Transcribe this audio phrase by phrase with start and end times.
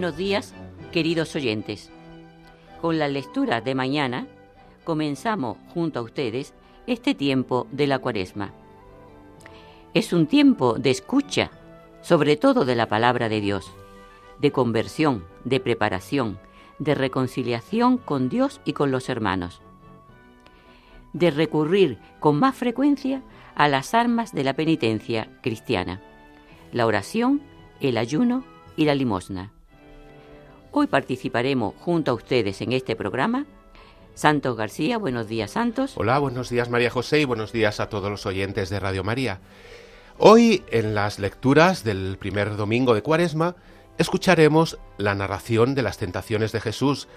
[0.00, 0.54] Buenos días,
[0.92, 1.90] queridos oyentes.
[2.80, 4.28] Con la lectura de mañana
[4.82, 6.54] comenzamos junto a ustedes
[6.86, 8.54] este tiempo de la cuaresma.
[9.92, 11.50] Es un tiempo de escucha,
[12.00, 13.70] sobre todo de la palabra de Dios,
[14.38, 16.38] de conversión, de preparación,
[16.78, 19.60] de reconciliación con Dios y con los hermanos,
[21.12, 23.20] de recurrir con más frecuencia
[23.54, 26.00] a las armas de la penitencia cristiana,
[26.72, 27.42] la oración,
[27.80, 28.44] el ayuno
[28.78, 29.52] y la limosna.
[30.72, 33.44] Hoy participaremos junto a ustedes en este programa.
[34.14, 35.94] Santos García, buenos días Santos.
[35.96, 39.40] Hola, buenos días María José y buenos días a todos los oyentes de Radio María.
[40.16, 43.56] Hoy en las lecturas del primer domingo de Cuaresma
[43.98, 47.08] escucharemos la narración de las tentaciones de Jesús,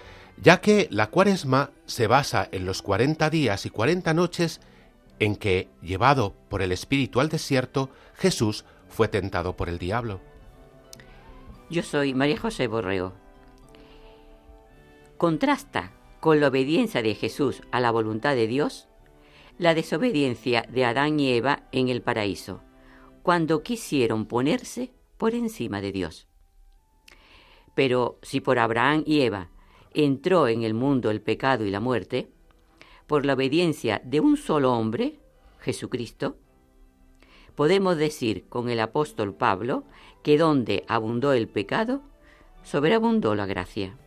[0.41, 4.61] ya que la Cuaresma se basa en los 40 días y 40 noches
[5.19, 10.21] en que, llevado por el Espíritu al desierto, Jesús fue tentado por el diablo.
[11.69, 13.22] Yo soy María José Borrego
[15.23, 18.89] contrasta con la obediencia de Jesús a la voluntad de Dios
[19.57, 22.61] la desobediencia de Adán y Eva en el paraíso,
[23.22, 26.28] cuando quisieron ponerse por encima de Dios.
[27.73, 29.50] Pero si por Abraham y Eva
[29.94, 32.29] entró en el mundo el pecado y la muerte,
[33.07, 35.22] por la obediencia de un solo hombre,
[35.59, 36.35] Jesucristo,
[37.55, 39.85] podemos decir con el apóstol Pablo
[40.22, 42.01] que donde abundó el pecado,
[42.63, 43.97] sobreabundó la gracia.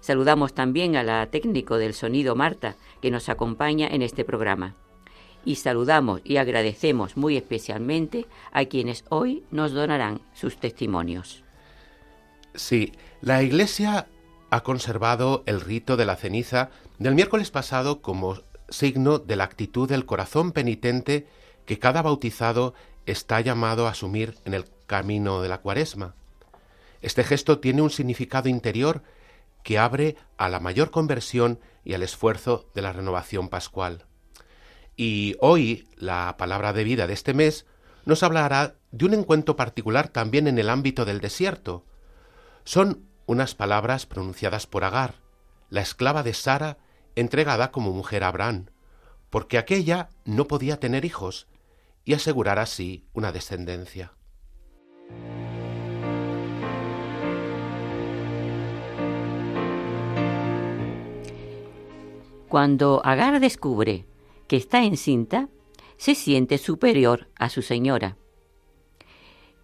[0.00, 4.74] Saludamos también a la técnico del sonido Marta, que nos acompaña en este programa.
[5.44, 11.44] Y saludamos y agradecemos muy especialmente a quienes hoy nos donarán sus testimonios.
[12.54, 14.08] Sí, la Iglesia
[14.50, 18.38] ha conservado el rito de la ceniza del miércoles pasado como
[18.68, 21.26] signo de la actitud del corazón penitente
[21.66, 22.74] que cada bautizado
[23.06, 26.14] está llamado a asumir en el camino de la cuaresma.
[27.00, 29.02] Este gesto tiene un significado interior
[29.68, 34.06] que abre a la mayor conversión y al esfuerzo de la renovación pascual.
[34.96, 37.66] Y hoy la palabra de vida de este mes
[38.06, 41.84] nos hablará de un encuentro particular también en el ámbito del desierto.
[42.64, 45.16] Son unas palabras pronunciadas por Agar,
[45.68, 46.78] la esclava de Sara
[47.14, 48.70] entregada como mujer a Abraham,
[49.28, 51.46] porque aquella no podía tener hijos
[52.06, 54.14] y asegurar así una descendencia.
[62.48, 64.06] Cuando Agar descubre
[64.46, 65.48] que está encinta,
[65.98, 68.16] se siente superior a su señora.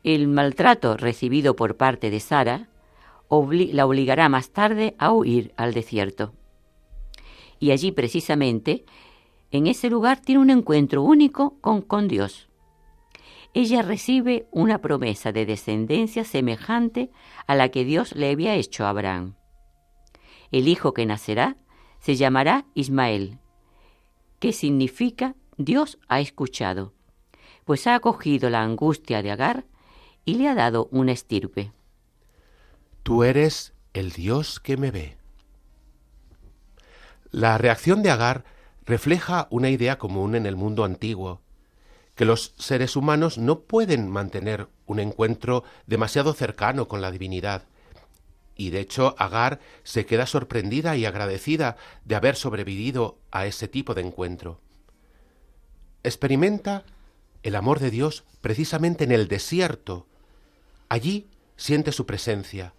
[0.03, 2.69] El maltrato recibido por parte de Sara
[3.31, 6.35] la obligará más tarde a huir al desierto.
[7.59, 8.85] Y allí precisamente,
[9.51, 12.51] en ese lugar, tiene un encuentro único con, con Dios.
[13.55, 17.11] Ella recibe una promesa de descendencia semejante
[17.47, 19.37] a la que Dios le había hecho a Abraham.
[20.53, 21.57] El hijo que nacerá
[22.05, 23.39] se llamará Ismael,
[24.39, 26.93] que significa Dios ha escuchado,
[27.65, 29.65] pues ha acogido la angustia de Agar
[30.27, 31.73] y le ha dado una estirpe.
[33.05, 35.17] Tú eres el Dios que me ve.
[37.31, 38.45] La reacción de Agar
[38.85, 41.41] refleja una idea común en el mundo antiguo,
[42.17, 47.63] que los seres humanos no pueden mantener un encuentro demasiado cercano con la divinidad,
[48.57, 53.95] y de hecho Agar se queda sorprendida y agradecida de haber sobrevivido a ese tipo
[53.95, 54.61] de encuentro.
[56.03, 56.85] Experimenta
[57.43, 60.07] el amor de Dios precisamente en el desierto.
[60.89, 62.75] Allí siente su presencia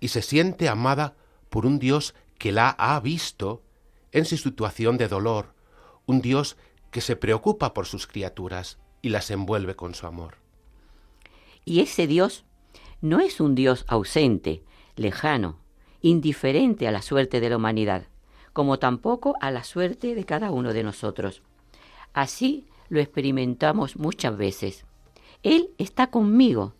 [0.00, 1.16] y se siente amada
[1.50, 3.62] por un Dios que la ha visto
[4.12, 5.54] en su situación de dolor,
[6.06, 6.56] un Dios
[6.90, 10.36] que se preocupa por sus criaturas y las envuelve con su amor.
[11.64, 12.44] Y ese Dios
[13.00, 14.62] no es un Dios ausente,
[14.98, 15.58] lejano,
[16.00, 18.04] indiferente a la suerte de la humanidad,
[18.52, 21.42] como tampoco a la suerte de cada uno de nosotros.
[22.12, 24.84] Así lo experimentamos muchas veces.
[25.42, 26.74] Él está conmigo,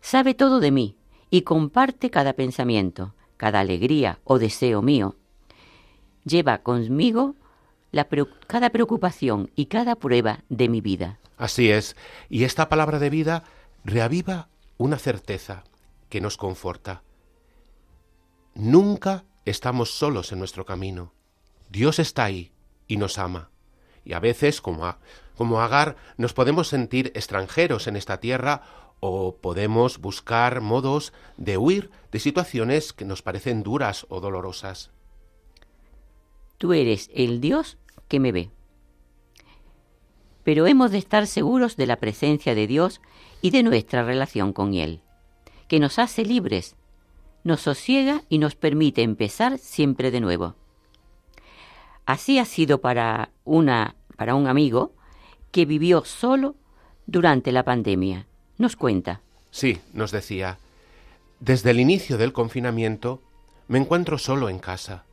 [0.00, 0.96] sabe todo de mí
[1.30, 5.16] y comparte cada pensamiento, cada alegría o deseo mío.
[6.24, 7.34] Lleva conmigo
[8.46, 11.18] cada preocupación y cada prueba de mi vida.
[11.36, 11.96] Así es,
[12.28, 13.44] y esta palabra de vida
[13.84, 14.48] reaviva
[14.78, 15.64] una certeza
[16.08, 17.02] que nos conforta.
[18.54, 21.12] Nunca estamos solos en nuestro camino.
[21.70, 22.52] Dios está ahí
[22.86, 23.50] y nos ama.
[24.04, 28.62] Y a veces, como, Agar, nos podemos sentir extranjeros en esta tierra
[29.00, 34.92] o podemos buscar modos de huir de situaciones que nos parecen duras o dolorosas.
[36.58, 37.76] Tú eres el Dios
[38.06, 38.50] que me ve.
[40.44, 43.00] Pero hemos de estar seguros de la presencia de Dios
[43.42, 45.00] y de nuestra relación con Él,
[45.66, 46.76] que nos hace libres,
[47.44, 50.54] nos sosiega y nos permite empezar siempre de nuevo.
[52.06, 54.92] Así ha sido para una para un amigo
[55.50, 56.56] que vivió solo
[57.06, 58.26] durante la pandemia.
[58.58, 59.20] Nos cuenta.
[59.50, 60.58] Sí, nos decía.
[61.40, 63.20] Desde el inicio del confinamiento
[63.68, 65.04] me encuentro solo en casa.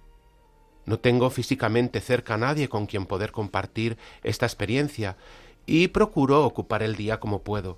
[0.85, 5.15] No tengo físicamente cerca a nadie con quien poder compartir esta experiencia
[5.65, 7.77] y procuro ocupar el día como puedo.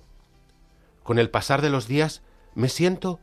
[1.02, 2.22] Con el pasar de los días
[2.54, 3.20] me siento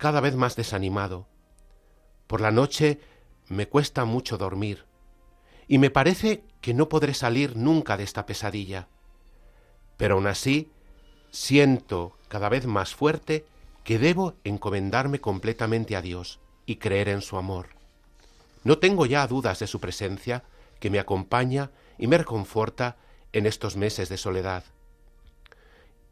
[0.00, 1.28] cada vez más desanimado.
[2.26, 3.00] Por la noche
[3.48, 4.86] me cuesta mucho dormir
[5.68, 8.88] y me parece que no podré salir nunca de esta pesadilla.
[9.98, 10.72] Pero aún así
[11.30, 13.44] siento cada vez más fuerte
[13.84, 17.68] que debo encomendarme completamente a Dios y creer en su amor.
[18.64, 20.44] No tengo ya dudas de su presencia,
[20.78, 22.96] que me acompaña y me reconforta
[23.34, 24.64] en estos meses de soledad.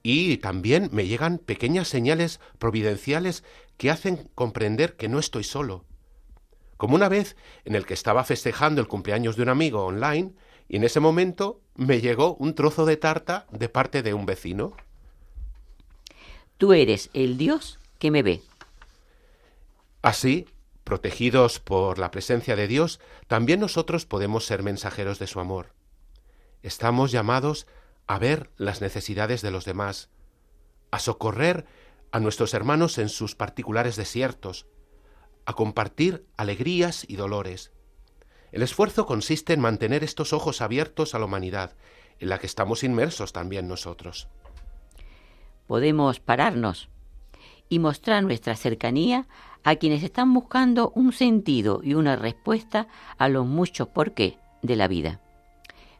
[0.02, 3.44] Y también me llegan pequeñas señales providenciales
[3.76, 5.84] que hacen comprender que no estoy solo.
[6.76, 10.32] Como una vez en el que estaba festejando el cumpleaños de un amigo online
[10.68, 14.76] y en ese momento me llegó un trozo de tarta de parte de un vecino.
[16.56, 18.42] Tú eres el Dios que me ve.
[20.02, 20.46] Así
[20.88, 25.74] Protegidos por la presencia de Dios, también nosotros podemos ser mensajeros de su amor.
[26.62, 27.66] Estamos llamados
[28.08, 30.08] a ver las necesidades de los demás,
[30.90, 31.66] a socorrer
[32.10, 34.66] a nuestros hermanos en sus particulares desiertos,
[35.44, 37.72] a compartir alegrías y dolores.
[38.50, 41.76] El esfuerzo consiste en mantener estos ojos abiertos a la humanidad,
[42.18, 44.28] en la que estamos inmersos también nosotros.
[45.66, 46.88] Podemos pararnos
[47.68, 49.26] y mostrar nuestra cercanía
[49.64, 52.88] a quienes están buscando un sentido y una respuesta
[53.18, 55.20] a los muchos por qué de la vida.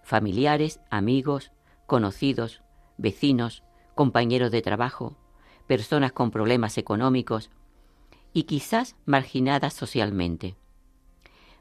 [0.03, 1.53] Familiares, amigos,
[1.89, 2.63] conocidos,
[2.99, 3.65] vecinos,
[3.95, 5.17] compañeros de trabajo,
[5.67, 7.51] personas con problemas económicos
[8.35, 10.55] y quizás marginadas socialmente.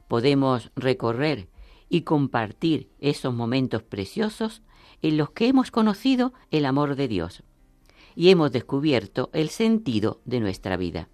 [0.09, 1.47] Podemos recorrer
[1.89, 4.61] y compartir esos momentos preciosos
[5.01, 7.43] en los que hemos conocido el amor de Dios
[8.13, 11.07] y hemos descubierto el sentido de nuestra vida.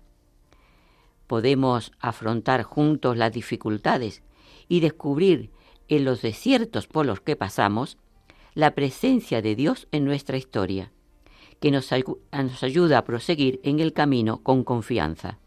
[1.27, 4.23] Podemos afrontar juntos las dificultades
[4.67, 5.51] y descubrir
[5.87, 7.99] en los desiertos por los que pasamos
[8.53, 10.91] la presencia de Dios en nuestra historia,
[11.59, 15.39] que nos, ayuda a proseguir en el camino con confianza.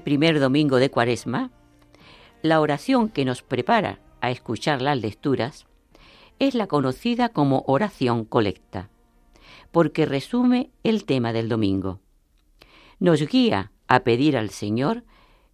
[0.00, 1.50] Primer domingo de Cuaresma,
[2.42, 5.66] la oración que nos prepara a escuchar las lecturas
[6.38, 8.90] es la conocida como oración colecta,
[9.72, 12.00] porque resume el tema del domingo.
[12.98, 15.04] Nos guía a pedir al Señor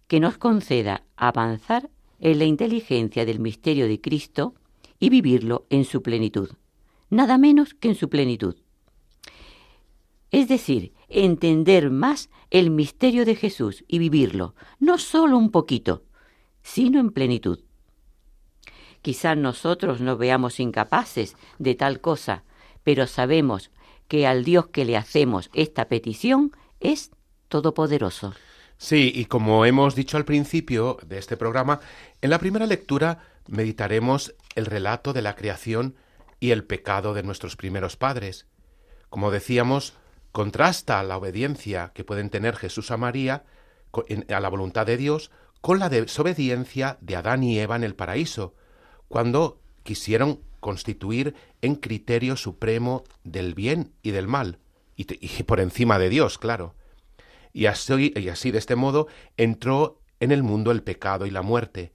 [0.07, 4.53] que nos conceda avanzar en la inteligencia del misterio de Cristo
[4.99, 6.51] y vivirlo en su plenitud,
[7.09, 8.55] nada menos que en su plenitud.
[10.31, 16.03] Es decir, entender más el misterio de Jesús y vivirlo, no solo un poquito,
[16.61, 17.59] sino en plenitud.
[19.01, 22.43] Quizás nosotros nos veamos incapaces de tal cosa,
[22.83, 23.71] pero sabemos
[24.07, 27.11] que al Dios que le hacemos esta petición es
[27.49, 28.33] todopoderoso.
[28.77, 31.79] Sí, y como hemos dicho al principio de este programa,
[32.21, 35.95] en la primera lectura meditaremos el relato de la creación
[36.39, 38.47] y el pecado de nuestros primeros padres.
[39.09, 39.95] Como decíamos,
[40.33, 43.45] contrasta la obediencia que pueden tener Jesús a María
[44.29, 48.55] a la voluntad de Dios con la desobediencia de Adán y Eva en el paraíso,
[49.07, 54.59] cuando quisieron constituir en criterio supremo del bien y del mal,
[54.95, 55.05] y,
[55.43, 56.73] por encima de Dios, claro.
[57.53, 61.43] Y así, y así de este modo entró en el mundo el pecado y la
[61.43, 61.93] muerte,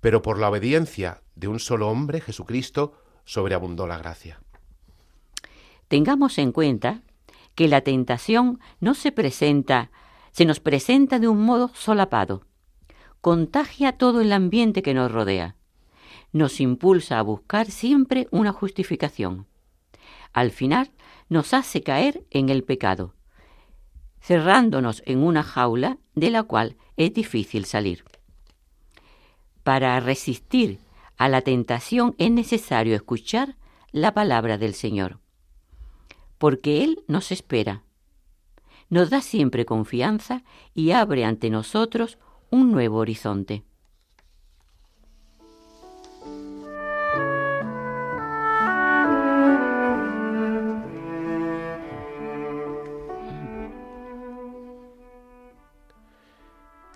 [0.00, 4.40] pero por la obediencia de un solo hombre, Jesucristo, sobreabundó la gracia.
[5.86, 7.02] Tengamos en cuenta
[7.54, 9.90] que la tentación no se presenta,
[10.30, 12.42] se nos presenta de un modo solapado.
[13.20, 15.56] Contagia todo el ambiente que nos rodea.
[16.32, 19.46] Nos impulsa a buscar siempre una justificación.
[20.32, 20.90] Al final
[21.28, 23.14] nos hace caer en el pecado,
[24.20, 28.04] cerrándonos en una jaula de la cual es difícil salir.
[29.62, 30.78] Para resistir
[31.18, 33.56] a la tentación es necesario escuchar
[33.92, 35.21] la palabra del Señor
[36.42, 37.84] porque Él nos espera.
[38.88, 40.42] Nos da siempre confianza
[40.74, 42.18] y abre ante nosotros
[42.50, 43.62] un nuevo horizonte.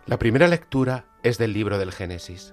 [0.06, 2.52] La primera lectura es del libro del Génesis.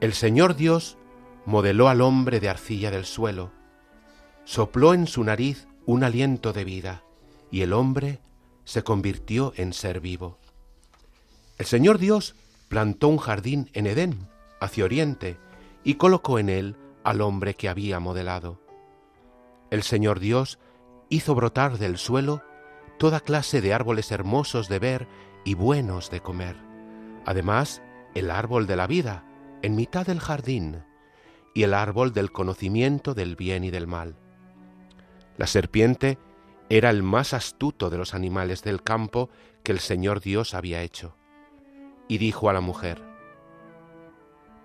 [0.00, 0.96] El Señor Dios
[1.44, 3.52] modeló al hombre de arcilla del suelo
[4.44, 7.04] sopló en su nariz un aliento de vida,
[7.50, 8.20] y el hombre
[8.64, 10.38] se convirtió en ser vivo.
[11.58, 12.34] El Señor Dios
[12.68, 14.28] plantó un jardín en Edén,
[14.60, 15.36] hacia oriente,
[15.84, 18.60] y colocó en él al hombre que había modelado.
[19.70, 20.58] El Señor Dios
[21.08, 22.42] hizo brotar del suelo
[22.98, 25.08] toda clase de árboles hermosos de ver
[25.44, 26.56] y buenos de comer.
[27.26, 27.82] Además,
[28.14, 29.24] el árbol de la vida,
[29.62, 30.84] en mitad del jardín,
[31.54, 34.16] y el árbol del conocimiento del bien y del mal.
[35.36, 36.18] La serpiente
[36.68, 39.30] era el más astuto de los animales del campo
[39.62, 41.16] que el Señor Dios había hecho.
[42.08, 43.02] Y dijo a la mujer,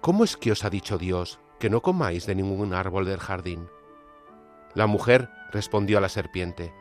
[0.01, 3.67] ¿Cómo es que os ha dicho Dios que no comáis de ningún árbol del jardín?
[4.75, 6.73] La mujer respondió a la serpiente,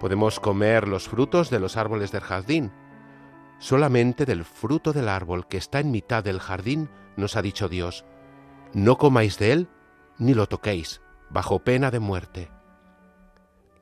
[0.00, 2.72] Podemos comer los frutos de los árboles del jardín.
[3.58, 8.04] Solamente del fruto del árbol que está en mitad del jardín nos ha dicho Dios,
[8.74, 9.68] No comáis de él
[10.18, 11.00] ni lo toquéis,
[11.30, 12.53] bajo pena de muerte.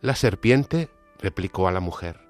[0.03, 0.91] La serpiente
[1.21, 2.21] replicó a la mujer,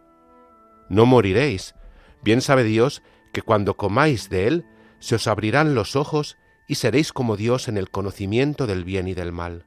[0.91, 1.75] No moriréis.
[2.23, 3.03] Bien sabe Dios
[3.33, 4.67] que cuando comáis de él,
[4.99, 6.37] se os abrirán los ojos
[6.69, 9.65] y seréis como Dios en el conocimiento del bien y del mal.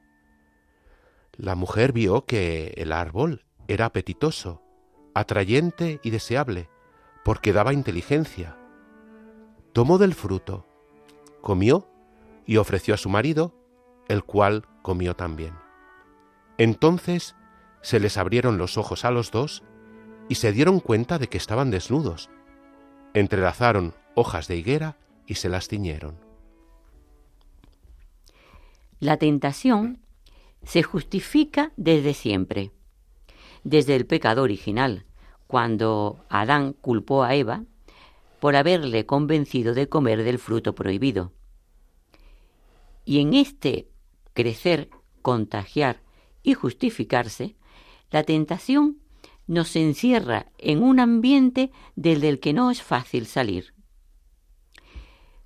[1.36, 4.62] La mujer vio que el árbol era apetitoso,
[5.12, 6.70] atrayente y deseable,
[7.24, 8.56] porque daba inteligencia.
[9.72, 10.64] Tomó del fruto,
[11.42, 11.88] comió
[12.46, 13.52] y ofreció a su marido,
[14.08, 15.54] el cual comió también.
[16.56, 17.35] Entonces
[17.86, 19.62] se les abrieron los ojos a los dos
[20.28, 22.30] y se dieron cuenta de que estaban desnudos.
[23.14, 26.18] Entrelazaron hojas de higuera y se las ciñeron.
[28.98, 30.00] La tentación
[30.64, 32.72] se justifica desde siempre,
[33.62, 35.06] desde el pecado original,
[35.46, 37.62] cuando Adán culpó a Eva
[38.40, 41.34] por haberle convencido de comer del fruto prohibido.
[43.04, 43.86] Y en este
[44.34, 44.90] crecer,
[45.22, 46.02] contagiar
[46.42, 47.54] y justificarse,
[48.10, 48.98] la tentación
[49.46, 53.74] nos encierra en un ambiente desde el que no es fácil salir.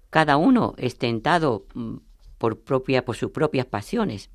[0.08, 1.96] Cada uno es tentado mm,
[2.38, 4.30] por, propia, por sus propias pasiones,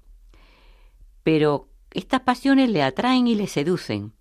[1.24, 4.14] pero estas pasiones le atraen y le seducen.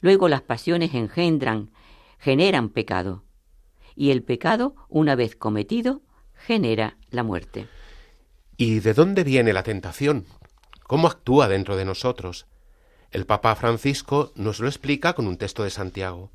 [0.00, 1.70] Luego las pasiones engendran,
[2.18, 3.24] generan pecado,
[3.96, 6.02] y el pecado, una vez cometido,
[6.34, 7.68] genera la muerte.
[8.56, 10.26] ¿Y de dónde viene la tentación?
[10.84, 12.46] ¿Cómo actúa dentro de nosotros?
[13.14, 16.32] El Papa Francisco nos lo explica con un texto de Santiago.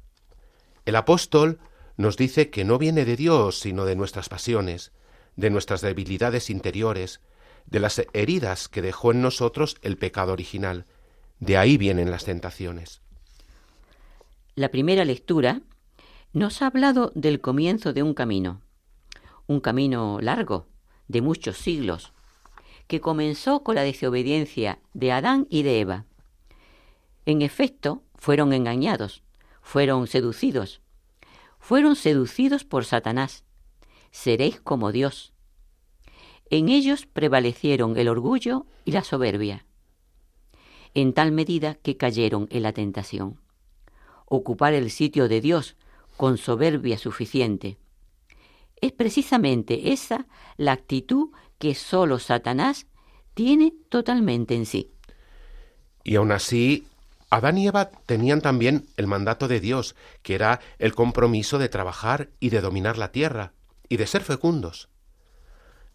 [0.85, 1.59] El apóstol
[1.97, 4.93] nos dice que no viene de Dios, sino de nuestras pasiones,
[5.35, 7.19] de nuestras debilidades interiores,
[7.65, 10.85] de las heridas que dejó en nosotros el pecado original.
[11.41, 13.01] De ahí vienen las tentaciones.
[14.55, 15.59] La primera lectura
[16.31, 18.61] nos ha hablado del comienzo de un camino,
[19.47, 20.67] un camino largo,
[21.09, 22.13] de muchos siglos,
[22.87, 26.05] que comenzó con la desobediencia de Adán y de Eva.
[27.29, 29.21] En efecto, fueron engañados,
[29.61, 30.81] fueron seducidos,
[31.59, 33.43] fueron seducidos por Satanás.
[34.09, 35.31] Seréis como Dios.
[36.49, 39.67] En ellos prevalecieron el orgullo y la soberbia,
[40.95, 43.39] en tal medida que cayeron en la tentación.
[44.25, 45.75] Ocupar el sitio de Dios
[46.17, 47.77] con soberbia suficiente.
[48.81, 50.25] Es precisamente esa
[50.57, 52.87] la actitud que sólo Satanás
[53.35, 54.89] tiene totalmente en sí.
[56.03, 56.87] Y aún así,
[57.29, 62.29] Adán y Eva tenían también el mandato de Dios, que era el compromiso de trabajar
[62.39, 63.53] y de dominar la tierra,
[63.87, 64.89] y de ser fecundos.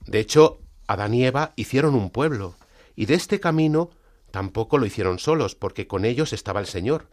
[0.07, 2.55] De hecho, Adán y Eva hicieron un pueblo,
[2.95, 3.91] y de este camino
[4.31, 7.09] tampoco lo hicieron solos, porque con ellos estaba el Señor,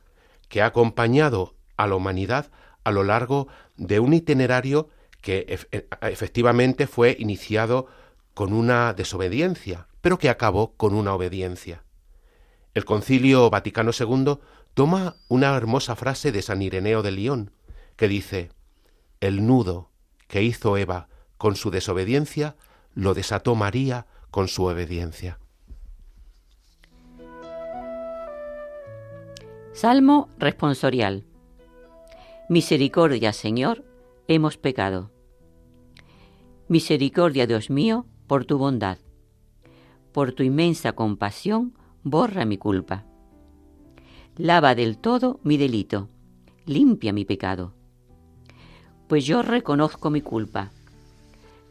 [0.50, 2.52] que ha acompañado a la humanidad
[2.84, 4.90] a lo largo de un itinerario
[5.22, 7.88] que e, efectivamente fue iniciado
[8.34, 11.84] con una desobediencia, pero que acabó con una obediencia.
[12.74, 14.40] El Concilio Vaticano II
[14.74, 17.52] toma una hermosa frase de San Ireneo de León,
[17.98, 18.52] que dice,
[19.20, 19.90] El nudo
[20.28, 22.56] que hizo Eva con su desobediencia,
[22.94, 25.40] lo desató María con su obediencia.
[29.74, 31.26] Salmo responsorial.
[32.48, 33.84] Misericordia, Señor,
[34.28, 35.12] hemos pecado.
[36.68, 39.00] Misericordia, Dios mío, por tu bondad.
[40.14, 43.04] Por tu inmensa compasión, borra mi culpa.
[44.38, 46.10] Lava del todo mi delito,
[46.66, 47.74] limpia mi pecado.
[49.08, 50.72] Pues yo reconozco mi culpa.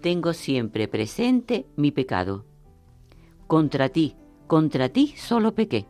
[0.01, 2.45] Tengo siempre presente mi pecado.
[3.47, 4.14] Contra ti,
[4.47, 5.87] contra ti solo pequé.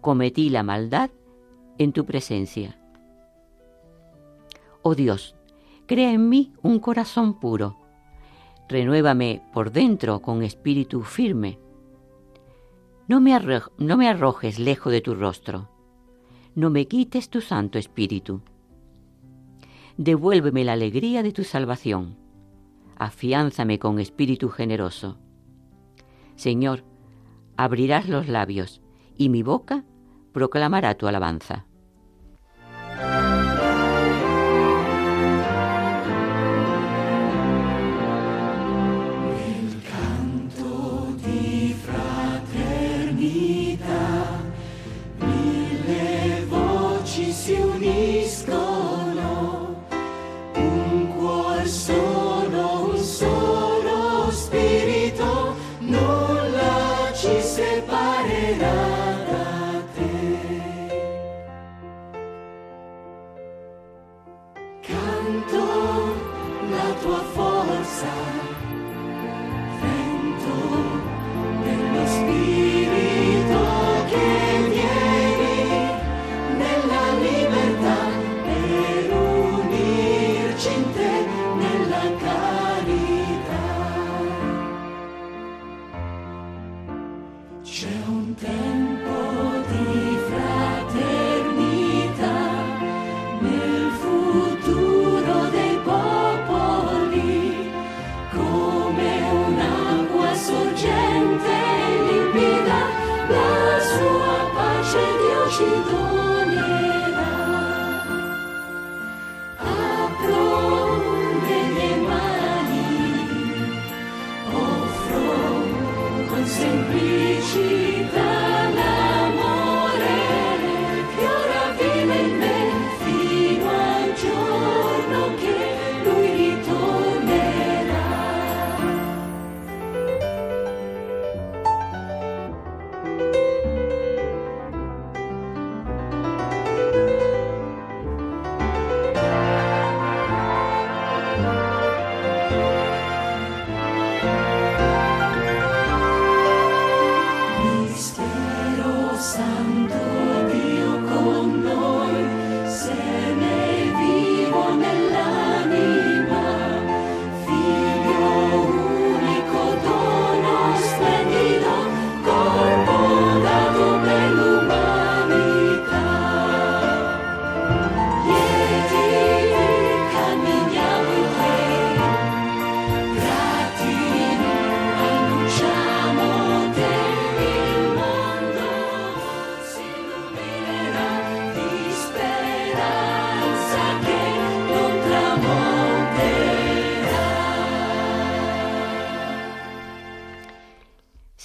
[0.00, 1.10] Cometí la maldad
[1.78, 2.78] en tu presencia.
[4.82, 5.34] Oh Dios,
[5.86, 7.76] crea en mí un corazón puro.
[8.68, 11.58] Renuévame por dentro con espíritu firme
[13.08, 15.68] no me, arrojes lejos de tu rostro,
[16.54, 18.40] no me quites tu Santo Espíritu.
[19.96, 22.16] Devuélveme la alegría de tu salvación,
[22.96, 25.18] afiánzame con espíritu generoso.
[26.34, 26.82] Señor,
[27.56, 28.82] abrirás los labios
[29.16, 29.84] y mi boca
[30.32, 31.64] proclamará tu alabanza.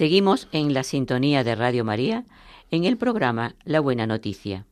[0.02, 2.26] Seguimos en la sintonía de Radio María
[2.72, 4.66] en el programa La Buena Noticia,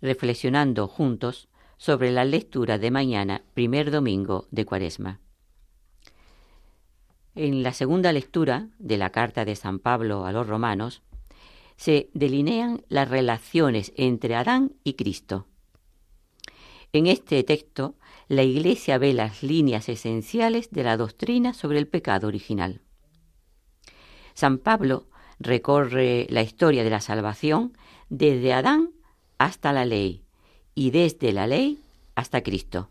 [0.00, 5.18] reflexionando juntos sobre la lectura de mañana, primer domingo de Cuaresma.
[7.34, 11.02] En la segunda lectura de la carta de San Pablo a los romanos,
[11.76, 15.46] se delinean las relaciones entre Adán y Cristo.
[16.92, 17.96] En este texto
[18.28, 22.80] la Iglesia ve las líneas esenciales de la doctrina sobre el pecado original.
[24.34, 25.08] San Pablo
[25.38, 27.76] recorre la historia de la salvación
[28.08, 28.90] desde Adán
[29.38, 30.24] hasta la ley
[30.74, 31.80] y desde la ley
[32.14, 32.88] hasta Cristo.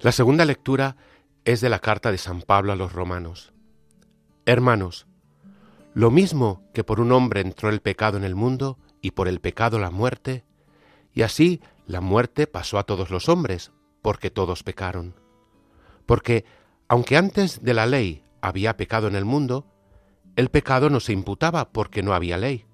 [0.00, 0.96] La segunda lectura
[1.46, 3.54] es de la carta de San Pablo a los romanos.
[4.44, 5.06] Hermanos,
[5.94, 9.40] lo mismo que por un hombre entró el pecado en el mundo y por el
[9.40, 10.44] pecado la muerte,
[11.12, 13.70] y así la muerte pasó a todos los hombres,
[14.02, 15.14] porque todos pecaron.
[16.04, 16.44] Porque,
[16.88, 19.66] aunque antes de la ley había pecado en el mundo,
[20.34, 22.66] el pecado no se imputaba porque no había ley.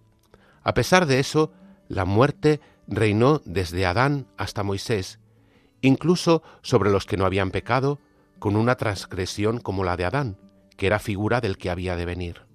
[0.63, 1.53] A pesar de eso,
[1.89, 5.21] la muerte reinó desde Adán hasta Moisés,
[5.83, 8.01] incluso sobre los que no habían pecado,
[8.39, 10.39] con una transgresión como la de Adán,
[10.79, 12.50] que era figura del que había de venir.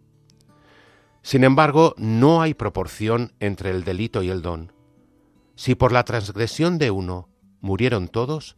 [1.25, 4.71] Sin embargo, no hay proporción entre el delito y el don.
[5.55, 7.29] Si por la transgresión de uno
[7.61, 8.57] murieron todos,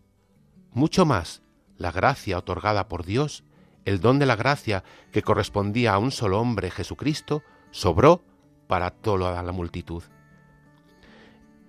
[0.73, 1.41] mucho más
[1.77, 3.45] la gracia otorgada por Dios,
[3.85, 8.21] el don de la gracia que correspondía a un solo hombre, Jesucristo, sobró
[8.67, 10.03] para toda la multitud.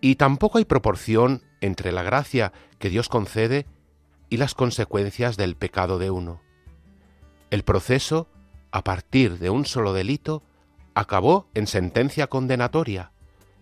[0.01, 3.67] Y tampoco hay proporción entre la gracia que Dios concede
[4.31, 6.41] y las consecuencias del pecado de uno.
[7.51, 8.29] El proceso,
[8.73, 10.43] a partir de un solo delito,
[10.99, 13.13] acabó en sentencia condenatoria,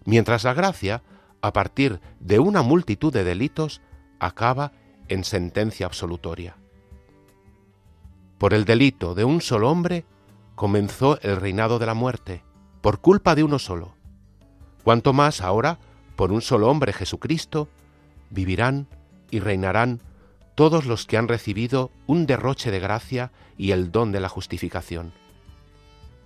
[0.07, 1.03] mientras la gracia,
[1.42, 3.83] a partir de una multitud de delitos,
[4.18, 4.72] acaba
[5.09, 6.57] en sentencia absolutoria.
[8.38, 10.07] Por el delito de un solo hombre
[10.55, 12.42] comenzó el reinado de la muerte,
[12.81, 13.94] por culpa de uno solo.
[14.83, 15.79] Cuanto más ahora,
[16.16, 17.68] por un solo hombre Jesucristo,
[18.31, 18.88] vivirán
[19.31, 20.01] y reinarán
[20.55, 25.12] todos los que han recibido un derroche de gracia y el don de la justificación.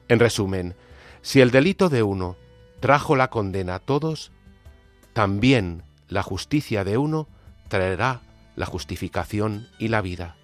[0.07, 0.77] En resumen,
[1.22, 2.37] si el delito de uno
[2.80, 4.33] trajo la condena a todos,
[5.12, 7.28] también la justicia de uno
[7.68, 8.22] traerá
[8.56, 10.37] la justificación y la vida.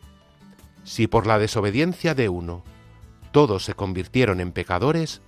[0.84, 2.62] Si por la desobediencia de uno
[3.32, 5.20] todos se convirtieron en pecadores,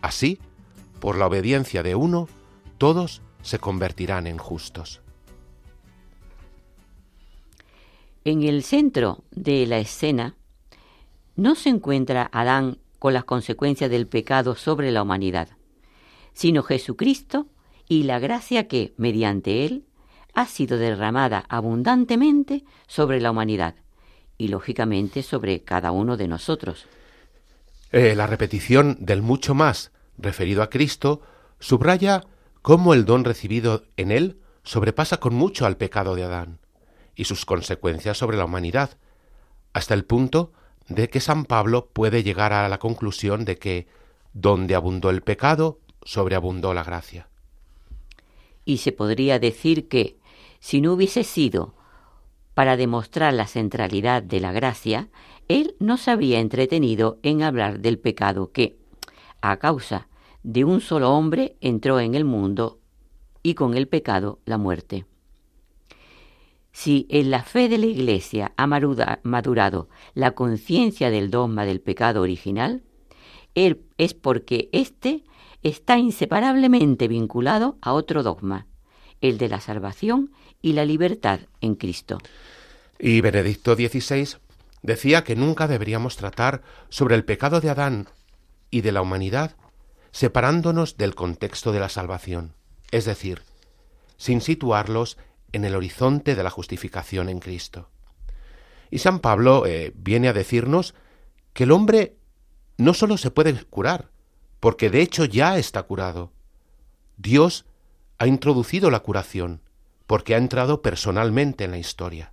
[0.00, 0.38] así,
[1.00, 2.28] por la obediencia de uno,
[2.78, 5.02] todos se convertirán en justos.
[8.24, 10.34] En el centro de la escena
[11.36, 15.48] no se encuentra Adán con las consecuencias del pecado sobre la humanidad,
[16.32, 17.48] sino Jesucristo
[17.86, 19.84] y la gracia que, mediante él,
[20.32, 23.74] ha sido derramada abundantemente sobre la humanidad
[24.38, 26.86] y, lógicamente, sobre cada uno de nosotros.
[27.92, 31.20] Eh, la repetición del mucho más referido a Cristo
[31.60, 32.22] subraya
[32.62, 36.58] cómo el don recibido en él sobrepasa con mucho al pecado de Adán
[37.14, 38.96] y sus consecuencias sobre la humanidad,
[39.74, 40.54] hasta el punto
[40.88, 43.86] de que San Pablo puede llegar a la conclusión de que
[44.32, 47.28] donde abundó el pecado, sobreabundó la gracia.
[48.64, 50.18] Y se podría decir que,
[50.60, 51.74] si no hubiese sido
[52.54, 55.08] para demostrar la centralidad de la gracia,
[55.48, 58.76] él no se habría entretenido en hablar del pecado que,
[59.40, 60.08] a causa
[60.42, 62.78] de un solo hombre, entró en el mundo
[63.42, 65.04] y con el pecado la muerte.
[66.74, 72.20] Si en la fe de la Iglesia ha madurado la conciencia del dogma del pecado
[72.20, 72.82] original,
[73.54, 75.22] es porque éste
[75.62, 78.66] está inseparablemente vinculado a otro dogma,
[79.20, 80.32] el de la salvación
[80.62, 82.18] y la libertad en Cristo.
[82.98, 84.36] Y Benedicto XVI
[84.82, 88.08] decía que nunca deberíamos tratar sobre el pecado de Adán
[88.70, 89.54] y de la humanidad
[90.10, 92.52] separándonos del contexto de la salvación,
[92.90, 93.42] es decir,
[94.16, 95.18] sin situarlos
[95.54, 97.88] en el horizonte de la justificación en Cristo.
[98.90, 100.94] Y San Pablo eh, viene a decirnos
[101.52, 102.16] que el hombre
[102.76, 104.10] no sólo se puede curar,
[104.58, 106.32] porque de hecho ya está curado.
[107.16, 107.66] Dios
[108.18, 109.60] ha introducido la curación,
[110.08, 112.32] porque ha entrado personalmente en la historia.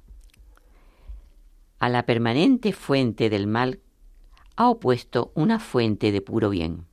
[1.77, 3.81] A la permanente fuente del mal
[4.55, 6.85] ha opuesto una fuente de puro bien.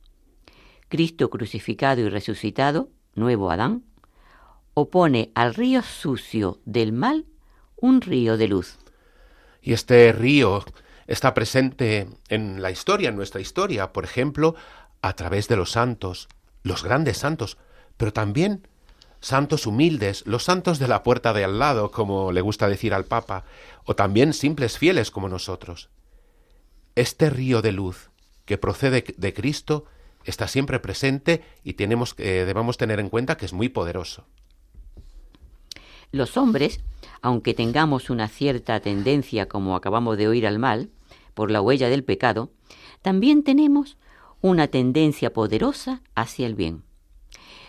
[0.89, 3.83] Cristo crucificado y resucitado, nuevo Adán,
[4.79, 7.25] opone al río sucio del mal
[7.75, 8.77] un río de luz.
[9.61, 10.63] Y este río
[11.07, 14.55] está presente en la historia, en nuestra historia, por ejemplo,
[15.01, 16.27] a través de los santos,
[16.63, 17.57] los grandes santos,
[17.97, 18.67] pero también
[19.21, 23.05] santos humildes, los santos de la puerta de al lado, como le gusta decir al
[23.05, 23.43] Papa,
[23.85, 25.89] o también simples fieles como nosotros.
[26.95, 28.11] Este río de luz
[28.45, 29.85] que procede de Cristo
[30.25, 34.25] está siempre presente y tenemos, debemos tener en cuenta que es muy poderoso.
[36.11, 36.79] Los hombres,
[37.21, 40.89] aunque tengamos una cierta tendencia, como acabamos de oír, al mal,
[41.35, 42.51] por la huella del pecado,
[43.01, 43.97] también tenemos
[44.41, 46.83] una tendencia poderosa hacia el bien.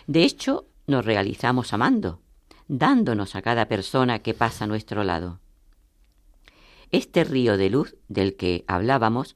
[0.07, 2.19] De hecho, nos realizamos amando,
[2.67, 5.39] dándonos a cada persona que pasa a nuestro lado.
[6.91, 9.35] Este río de luz del que hablábamos,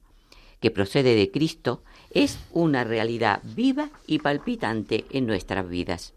[0.60, 6.14] que procede de Cristo, es una realidad viva y palpitante en nuestras vidas.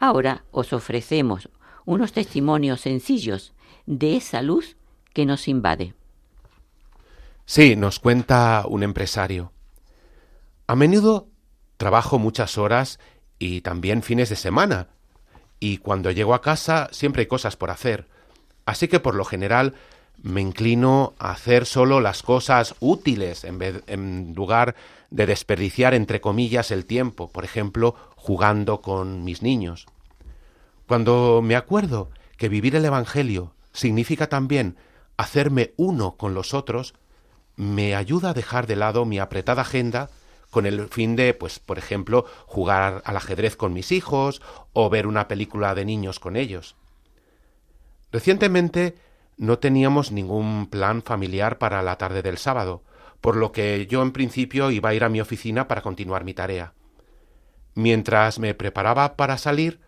[0.00, 1.50] Ahora os ofrecemos
[1.84, 3.52] unos testimonios sencillos
[3.86, 4.76] de esa luz
[5.12, 5.94] que nos invade.
[7.44, 9.52] Sí, nos cuenta un empresario.
[10.66, 11.28] A menudo
[11.76, 12.98] trabajo muchas horas
[13.38, 14.88] y también fines de semana,
[15.58, 18.06] y cuando llego a casa siempre hay cosas por hacer,
[18.64, 19.74] así que por lo general
[20.22, 23.82] me inclino a hacer solo las cosas útiles en, vez,
[24.34, 24.74] lugar
[25.10, 29.86] de desperdiciar entre comillas el tiempo, por ejemplo, jugando con mis niños.
[30.86, 34.76] Cuando me acuerdo que vivir el Evangelio significa también
[35.16, 36.92] hacerme uno con los otros,
[37.56, 40.10] me ayuda a dejar de lado mi apretada agenda
[40.50, 44.42] con el fin de, pues, por ejemplo, jugar al ajedrez con mis hijos
[44.74, 46.76] o ver una película de niños con ellos.
[48.12, 48.98] Recientemente
[49.38, 52.82] no teníamos ningún plan familiar para la tarde del sábado,
[53.22, 56.34] por lo que yo en principio iba a ir a mi oficina para continuar mi
[56.34, 56.74] tarea.
[57.80, 59.80] Mientras me preparaba para salir,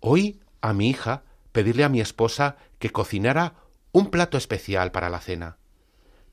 [0.00, 3.54] oí a mi hija pedirle a mi esposa que cocinara
[3.92, 5.56] un plato especial para la cena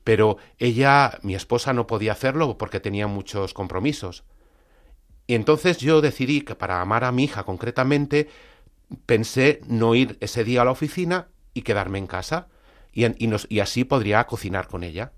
[0.04, 4.22] pero ella, mi esposa, no podía hacerlo porque tenía muchos compromisos.
[5.26, 8.28] Y entonces yo decidí que para amar a mi hija concretamente,
[9.06, 12.48] pensé no ir ese día a la oficina y quedarme en casa,
[12.92, 13.06] y,
[13.48, 15.12] y así podría cocinar con ella.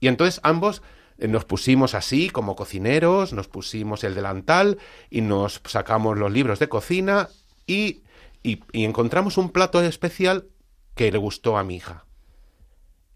[0.00, 0.82] Y entonces ambos
[1.18, 4.78] nos pusimos así como cocineros, nos pusimos el delantal
[5.10, 7.28] y nos sacamos los libros de cocina
[7.66, 8.02] y,
[8.42, 10.46] y, encontramos un plato especial
[10.94, 12.04] que le gustó a mi hija.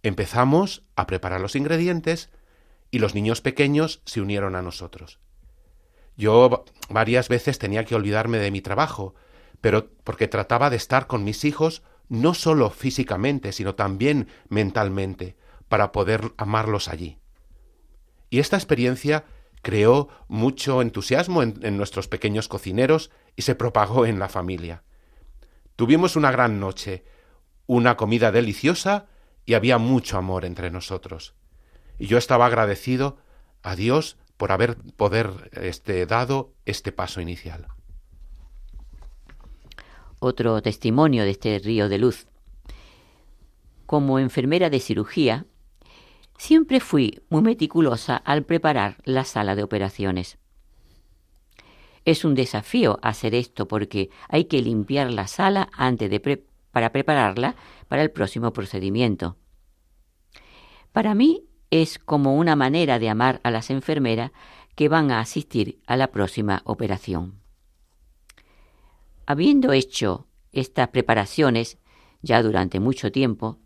[0.02, 2.30] Empezamos a preparar los ingredientes
[2.90, 5.20] y los niños pequeños se unieron a nosotros.
[6.16, 9.14] Yo varias veces tenía que olvidarme de mi trabajo,
[9.60, 15.36] pero porque trataba de estar con mis hijos no solo físicamente, sino también mentalmente,
[15.68, 17.21] para poder amarlos allí.
[18.32, 19.26] Y esta experiencia
[19.60, 24.84] creó mucho entusiasmo en, nuestros pequeños cocineros y se propagó en la familia.
[25.76, 27.04] Tuvimos una gran noche,
[27.66, 29.04] una comida deliciosa
[29.44, 31.34] y había mucho amor entre nosotros.
[31.98, 33.18] Y yo estaba agradecido
[33.62, 37.66] a Dios por haber poder este, dado este paso inicial.
[40.20, 42.28] Otro testimonio de este río de luz.
[43.84, 45.44] Como enfermera de cirugía,
[46.42, 50.38] siempre fui muy meticulosa al preparar la sala de operaciones.
[52.04, 57.54] Es un desafío hacer esto porque hay que limpiar la sala antes de para prepararla
[57.86, 59.36] para el próximo procedimiento.
[60.90, 64.32] Para mí es como una manera de amar a las enfermeras
[64.74, 67.38] que van a asistir a la próxima operación.
[69.26, 71.78] Habiendo hecho estas preparaciones
[72.20, 73.58] ya durante mucho tiempo,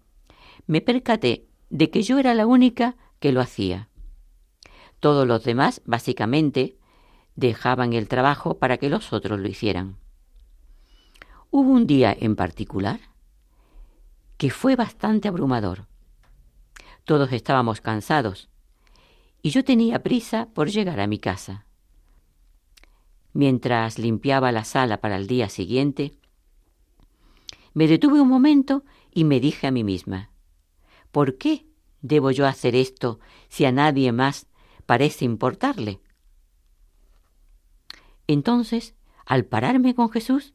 [0.67, 3.89] me percaté de que yo era la única que lo hacía.
[5.01, 6.79] Todos los demás, básicamente,
[7.35, 9.99] dejaban el trabajo para que los otros lo hicieran.
[11.51, 13.01] Hubo un día en particular
[14.37, 15.87] que fue bastante abrumador.
[17.05, 18.49] Todos estábamos cansados
[19.43, 21.67] y yo tenía prisa por llegar a mi casa.
[23.33, 26.19] Mientras limpiaba la sala para el día siguiente,
[27.75, 30.31] me detuve un momento y me dije a mí misma,
[31.17, 31.65] ¿por qué
[32.03, 34.49] debo yo hacer esto si a nadie más
[34.85, 36.03] parece importarle?
[38.27, 40.53] Entonces, al pararme con Jesús,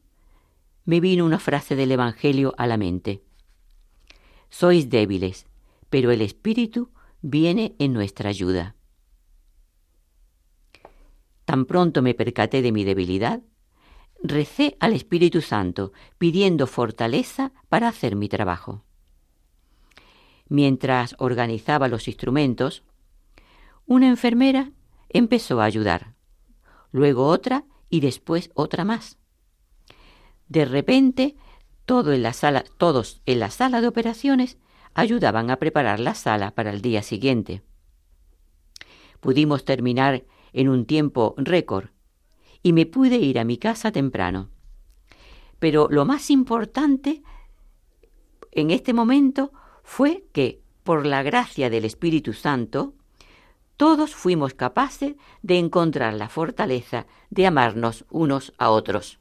[0.84, 3.24] me vino una frase del Evangelio a la mente.
[4.50, 5.48] Sois débiles,
[5.90, 8.76] pero el Espíritu viene en nuestra ayuda.
[11.44, 13.42] Tan pronto me percaté de mi debilidad,
[14.22, 18.84] recé al Espíritu Santo pidiendo fortaleza para hacer mi trabajo.
[20.52, 22.82] Mientras organizaba los instrumentos,
[23.86, 24.70] una enfermera
[25.08, 26.12] empezó a ayudar,
[26.90, 29.16] luego otra y después otra más.
[30.48, 31.36] De repente
[31.86, 34.58] todo en la sala, todos en la sala de operaciones
[34.92, 37.62] ayudaban a preparar la sala para el día siguiente.
[39.20, 41.88] Pudimos terminar en un tiempo récord
[42.62, 44.50] y me pude ir a mi casa temprano.
[45.58, 47.22] Pero lo más importante
[48.50, 49.50] en este momento
[49.94, 52.94] fue que, por la gracia del Espíritu Santo,
[53.76, 59.18] todos fuimos capaces de encontrar la fortaleza de amarnos unos a otros.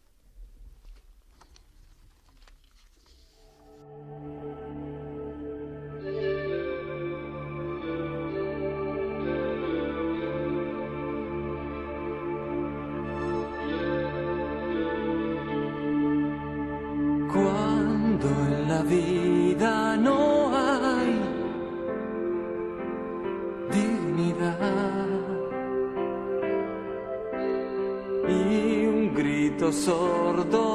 [29.72, 30.71] Sordo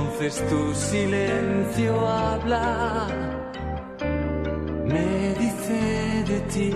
[0.00, 3.06] Entonces tu silencio habla,
[4.86, 6.74] me dice de ti.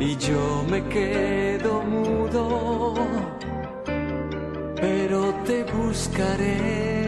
[0.00, 2.94] y yo me quedo mudo,
[4.80, 7.07] pero te buscaré.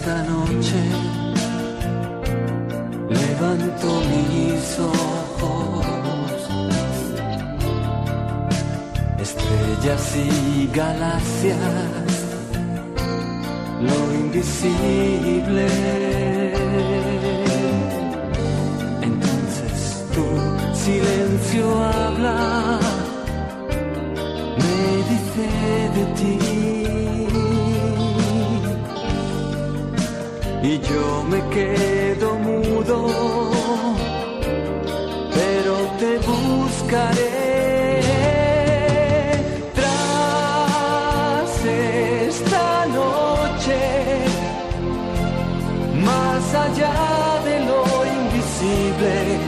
[0.00, 0.80] esta noche
[3.10, 6.48] levanto mis ojos,
[9.18, 11.58] estrellas y galaxias
[13.88, 15.66] lo invisible.
[19.02, 20.26] Entonces tu
[20.74, 22.78] silencio habla,
[24.62, 24.80] me
[25.10, 25.46] dice
[25.96, 26.79] de ti.
[30.62, 33.06] Y yo me quedo mudo,
[35.32, 37.40] pero te buscaré.
[46.54, 49.38] allá de lo invisible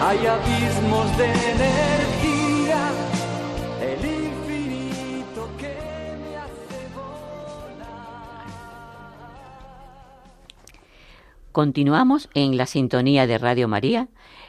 [0.00, 2.01] hay abismos de energía,
[11.52, 14.08] Continuamos en la sintonía de Radio María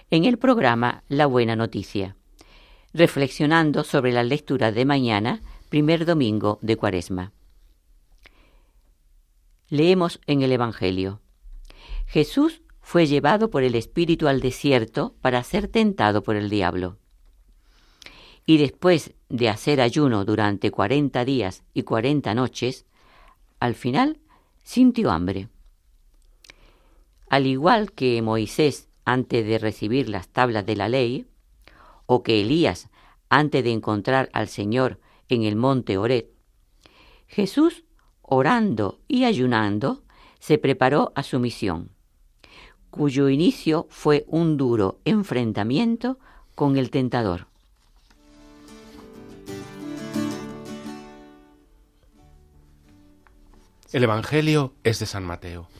[0.10, 2.16] en el programa La Buena Noticia,
[2.94, 7.34] reflexionando sobre la lectura de mañana, primer domingo de Cuaresma.
[9.68, 11.20] Leemos en el Evangelio.
[12.06, 17.00] Jesús fue llevado por el Espíritu al desierto para ser tentado por el diablo.
[18.46, 22.86] y después de hacer ayuno durante cuarenta días y cuarenta noches,
[23.60, 24.20] al final
[24.64, 25.50] sintió hambre.
[27.34, 31.26] Al igual que Moisés antes de recibir las tablas de la ley,
[32.06, 32.92] o que Elías
[33.28, 36.30] antes de encontrar al Señor en el monte Oret,
[37.26, 37.86] Jesús,
[38.22, 40.04] orando y ayunando,
[40.38, 41.90] se preparó a su misión,
[42.92, 46.20] cuyo inicio fue un duro enfrentamiento
[46.54, 47.48] con el tentador.
[53.92, 55.73] El Evangelio es de San Mateo.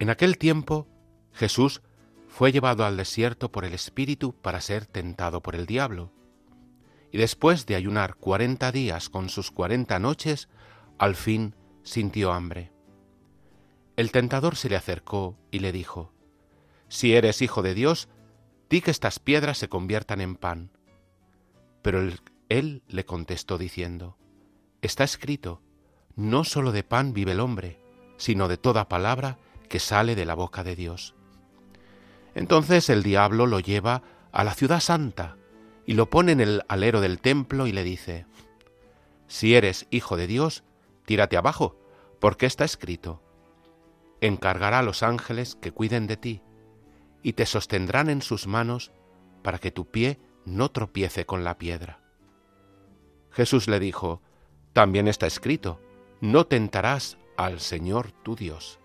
[0.00, 0.88] En aquel tiempo
[1.34, 1.82] Jesús
[2.26, 6.10] fue llevado al desierto por el Espíritu para ser tentado por el diablo.
[7.12, 10.48] Y después de ayunar cuarenta días con sus cuarenta noches,
[10.96, 12.72] al fin sintió hambre.
[13.96, 16.14] El tentador se le acercó y le dijo,
[16.88, 18.08] Si eres hijo de Dios,
[18.70, 20.70] di que estas piedras se conviertan en pan.
[21.82, 22.00] Pero
[22.48, 24.16] él, le contestó diciendo,
[24.80, 25.60] Está escrito,
[26.16, 27.78] no sólo de pan vive el hombre,
[28.16, 29.38] sino de toda palabra
[29.70, 31.14] que sale de la boca de Dios.
[32.34, 34.02] Entonces el diablo lo lleva
[34.32, 35.36] a la ciudad santa
[35.86, 38.26] y lo pone en el alero del templo y le dice,
[39.28, 40.64] Si eres hijo de Dios,
[41.06, 41.78] tírate abajo,
[42.18, 43.22] porque está escrito,
[44.20, 46.42] encargará a los ángeles que cuiden de ti,
[47.22, 48.90] y te sostendrán en sus manos
[49.42, 52.00] para que tu pie no tropiece con la piedra.
[53.30, 54.20] Jesús le dijo,
[54.72, 55.80] También está escrito,
[56.20, 58.79] no tentarás al Señor tu Dios.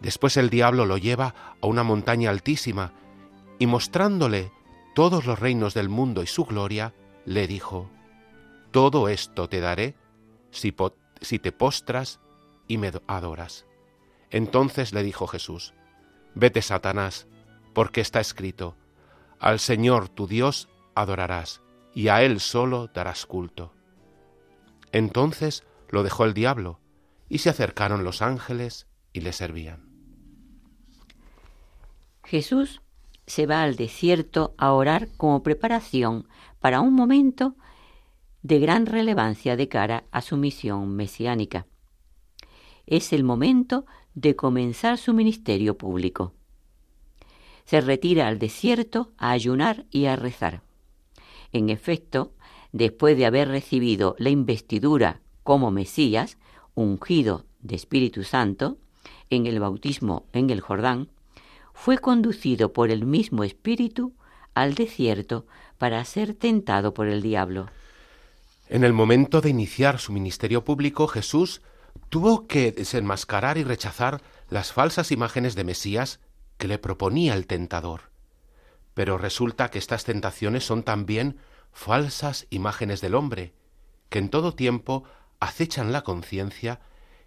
[0.00, 2.92] Después el diablo lo lleva a una montaña altísima
[3.58, 4.52] y mostrándole
[4.94, 6.94] todos los reinos del mundo y su gloria,
[7.24, 7.90] le dijo,
[8.70, 9.94] Todo esto te daré
[10.50, 10.72] si,
[11.38, 12.20] te postras
[12.66, 13.66] y me adoras.
[14.30, 15.74] Entonces le dijo Jesús,
[16.34, 17.26] Vete, Satanás,
[17.74, 18.76] porque está escrito,
[19.38, 21.62] Al Señor tu Dios adorarás,
[21.94, 23.72] y a Él solo darás culto.
[24.92, 26.80] Entonces lo dejó el diablo,
[27.28, 29.87] y se acercaron los ángeles y le servían.
[32.28, 32.82] Jesús
[33.26, 36.28] se va al desierto a orar como preparación
[36.60, 37.56] para un momento
[38.42, 41.66] de gran relevancia de cara a su misión mesiánica.
[42.86, 46.34] Es el momento de comenzar su ministerio público.
[47.64, 50.60] Se retira al desierto a ayunar y a rezar.
[51.50, 52.34] En efecto,
[52.72, 56.36] después de haber recibido la investidura como Mesías,
[56.74, 58.76] ungido de Espíritu Santo,
[59.30, 61.08] en el bautismo en el Jordán,
[61.80, 64.12] fue conducido por el mismo Espíritu
[64.52, 65.46] al desierto
[65.78, 67.68] para ser tentado por el diablo.
[68.68, 71.62] En el momento de iniciar su ministerio público, Jesús
[72.08, 74.20] tuvo que desenmascarar y rechazar
[74.50, 76.18] las falsas imágenes de Mesías
[76.56, 78.10] que le proponía el tentador.
[78.94, 81.38] Pero resulta que estas tentaciones son también
[81.72, 83.54] falsas imágenes del hombre,
[84.08, 85.04] que en todo tiempo
[85.38, 86.80] acechan la conciencia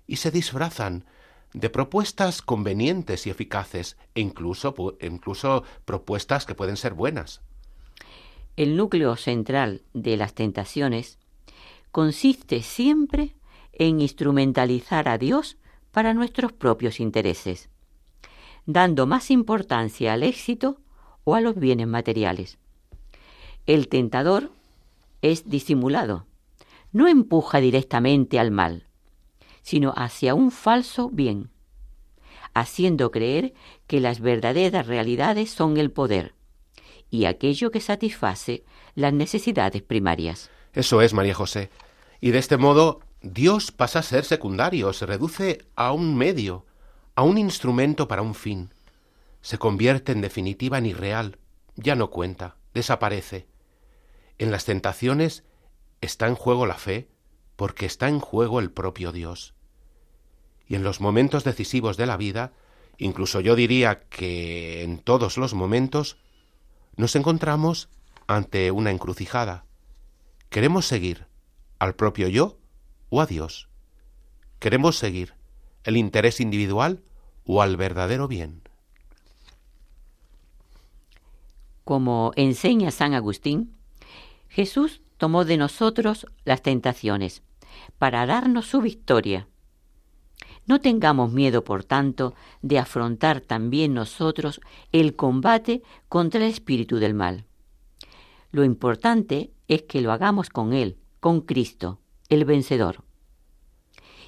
[0.08, 1.06] y se disfrazan
[1.54, 7.42] de propuestas convenientes y eficaces e incluso, incluso propuestas que pueden ser buenas.
[8.56, 11.20] El núcleo central de las tentaciones
[11.92, 13.36] consiste siempre
[13.74, 15.58] en instrumentalizar a Dios
[15.92, 17.70] para nuestros propios intereses,
[18.66, 20.80] dando más importancia al éxito
[21.24, 22.58] o a los bienes materiales.
[23.66, 24.52] El tentador
[25.22, 26.26] es disimulado,
[26.92, 28.88] no empuja directamente al mal,
[29.62, 31.50] sino hacia un falso bien,
[32.54, 33.54] haciendo creer
[33.88, 36.34] que las verdaderas realidades son el poder
[37.10, 38.64] y aquello que satisface
[38.96, 40.50] las necesidades primarias.
[40.74, 41.70] Eso es, María José.
[42.22, 46.66] Y de este modo Dios pasa a ser secundario, se reduce a un medio,
[47.16, 48.74] a un instrumento para un fin.
[49.42, 51.38] Se convierte en definitiva en irreal,
[51.76, 53.48] ya no cuenta, desaparece.
[54.40, 55.44] En las tentaciones
[56.00, 57.10] está en juego la fe,
[57.62, 59.54] porque está en juego el propio Dios.
[60.68, 62.54] Y en los momentos decisivos de la vida,
[62.98, 66.18] incluso yo diría que en todos los momentos,
[66.96, 67.88] nos encontramos
[68.26, 69.66] ante una encrucijada.
[70.50, 71.28] ¿Queremos seguir
[71.78, 72.58] al propio yo
[73.12, 73.70] o a Dios?
[74.58, 75.36] ¿Queremos seguir
[75.84, 77.04] el interés individual
[77.46, 78.64] o al verdadero bien?
[81.84, 83.76] Como enseña San Agustín,
[84.50, 87.44] Jesús tomó de nosotros las tentaciones
[87.98, 89.48] para darnos su victoria.
[90.68, 94.62] No tengamos miedo, por tanto, de afrontar también nosotros
[94.92, 97.46] el combate contra el espíritu del mal.
[98.52, 102.00] Lo importante es que lo hagamos con Él, con Cristo,
[102.30, 103.04] el vencedor.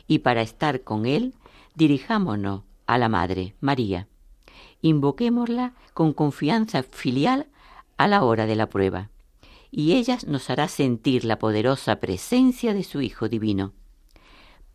[0.08, 1.36] Y para estar con Él,
[1.76, 4.08] dirijámonos a la Madre, María.
[4.82, 7.48] Invoquémosla con confianza filial
[7.98, 9.10] a la hora de la prueba.
[9.76, 13.74] Y ellas nos hará sentir la poderosa presencia de su Hijo Divino,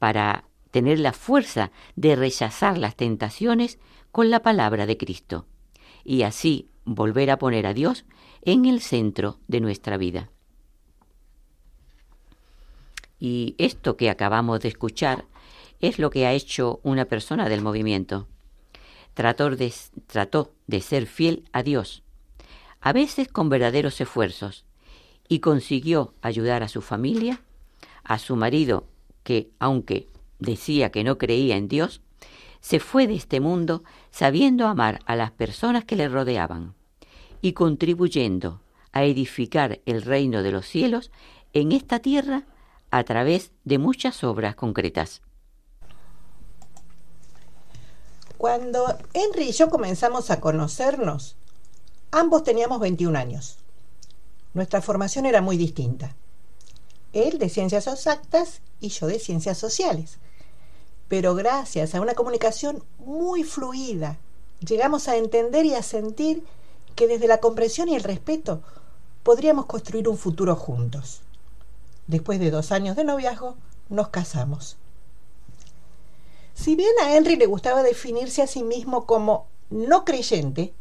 [0.00, 3.78] para tener la fuerza de rechazar las tentaciones
[4.10, 5.46] con la palabra de Cristo,
[6.02, 8.06] y así volver a poner a Dios
[8.42, 10.30] en el centro de nuestra vida.
[13.20, 15.26] Y esto que acabamos de escuchar
[15.78, 18.26] es lo que ha hecho una persona del movimiento.
[19.14, 19.72] Trató de,
[20.08, 22.02] trató de ser fiel a Dios,
[22.80, 24.64] a veces con verdaderos esfuerzos,
[25.28, 27.40] y consiguió ayudar a su familia,
[28.02, 28.84] a su marido,
[29.22, 30.08] que, aunque
[30.38, 32.00] decía que no creía en Dios,
[32.60, 36.74] se fue de este mundo sabiendo amar a las personas que le rodeaban
[37.40, 38.60] y contribuyendo
[38.92, 41.10] a edificar el reino de los cielos
[41.52, 42.44] en esta tierra
[42.90, 45.22] a través de muchas obras concretas.
[48.38, 51.36] Cuando Henry y yo comenzamos a conocernos,
[52.12, 53.58] ambos teníamos 21 años.
[54.58, 56.16] Nuestra formación era muy distinta.
[57.12, 60.18] Él de ciencias exactas y yo de ciencias sociales.
[61.06, 64.18] Pero gracias a una comunicación muy fluida,
[64.58, 66.42] llegamos a entender y a sentir
[66.96, 68.60] que desde la comprensión y el respeto
[69.22, 71.20] podríamos construir un futuro juntos.
[72.08, 73.54] Después de dos años de noviazgo,
[73.88, 74.76] nos casamos.
[76.54, 80.74] Si bien a Henry le gustaba definirse a sí mismo como no creyente,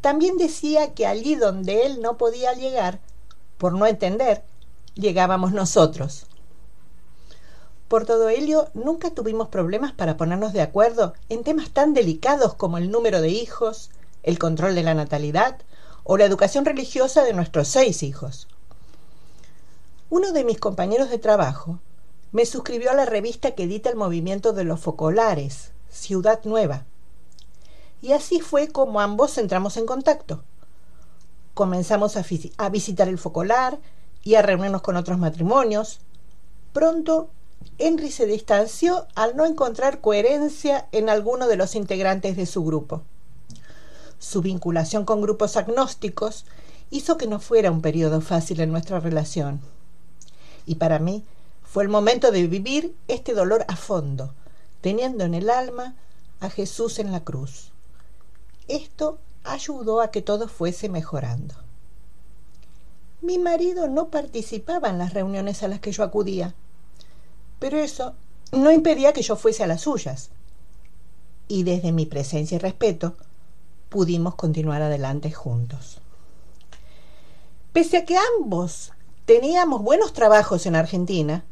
[0.00, 3.00] también decía que allí donde él no podía llegar,
[3.58, 4.44] por no entender,
[4.94, 6.26] llegábamos nosotros.
[7.88, 12.78] Por todo ello, nunca tuvimos problemas para ponernos de acuerdo en temas tan delicados como
[12.78, 13.90] el número de hijos,
[14.24, 15.58] el control de la natalidad
[16.02, 18.48] o la educación religiosa de nuestros seis hijos.
[20.10, 21.78] Uno de mis compañeros de trabajo
[22.32, 26.84] me suscribió a la revista que edita el movimiento de los focolares, Ciudad Nueva.
[28.02, 30.42] Y así fue como ambos entramos en contacto.
[31.54, 33.78] Comenzamos a, visitar el focolar
[34.22, 36.00] y a reunirnos con otros matrimonios.
[36.72, 37.30] Pronto,
[37.78, 43.02] Henry se distanció al no encontrar coherencia en alguno de los integrantes de su grupo.
[44.18, 46.44] Su vinculación con grupos agnósticos
[46.90, 49.60] hizo que no fuera un periodo fácil en nuestra relación
[50.66, 51.24] y para mí
[51.62, 54.34] fue el momento de vivir este dolor a fondo,
[54.80, 55.94] teniendo en el alma
[56.40, 57.72] a Jesús en la cruz.
[58.68, 61.54] Esto ayudó a que todo fuese mejorando.
[63.20, 66.54] Mi marido no participaba en las reuniones a las que yo acudía,
[67.58, 68.14] pero eso
[68.52, 70.30] no impedía que yo fuese a las suyas.
[71.48, 73.16] Y desde mi presencia y respeto
[73.88, 76.00] pudimos continuar adelante juntos.
[77.72, 78.92] Pese a que ambos
[79.26, 81.44] teníamos buenos trabajos en Argentina,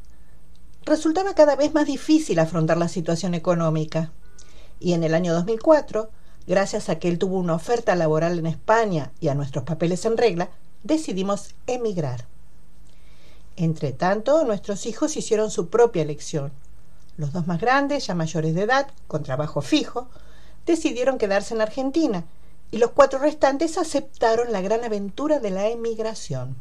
[0.84, 4.10] resultaba cada vez más difícil afrontar la situación económica.
[4.80, 6.10] Y en el año 2004,
[6.46, 10.16] gracias a que él tuvo una oferta laboral en España y a nuestros papeles en
[10.16, 10.50] regla,
[10.82, 12.26] decidimos emigrar.
[13.56, 16.52] Entre tanto, nuestros hijos hicieron su propia elección.
[17.16, 20.08] Los dos más grandes, ya mayores de edad, con trabajo fijo,
[20.66, 22.24] decidieron quedarse en Argentina
[22.70, 26.56] y los cuatro restantes aceptaron la gran aventura de la emigración.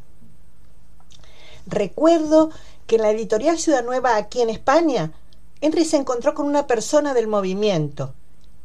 [1.66, 2.52] Recuerdo
[2.86, 5.12] que en la editorial Ciudad Nueva aquí en España,
[5.62, 8.14] Henry se encontró con una persona del movimiento